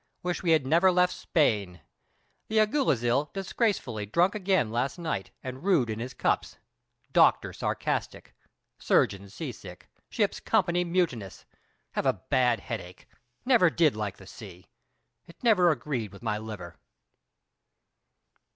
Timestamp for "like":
13.95-14.17